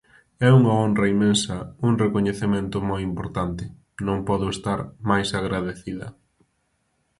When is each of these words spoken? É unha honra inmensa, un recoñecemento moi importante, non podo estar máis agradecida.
É 0.47 0.49
unha 0.59 0.73
honra 0.79 1.05
inmensa, 1.13 1.55
un 1.87 1.93
recoñecemento 2.03 2.77
moi 2.89 3.01
importante, 3.09 3.63
non 4.07 4.17
podo 4.29 4.47
estar 4.55 4.79
máis 5.09 5.29
agradecida. 5.39 6.07